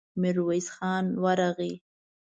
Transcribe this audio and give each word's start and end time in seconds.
ميرويس 0.21 0.67
خان 0.75 1.05
ورغی. 1.23 1.73